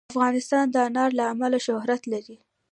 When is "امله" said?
1.33-1.57